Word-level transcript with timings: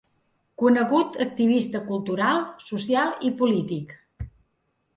Conegut 0.61 1.19
activista 1.25 1.83
cultural, 1.91 2.41
social 2.71 3.15
i 3.31 3.33
polític. 3.43 3.95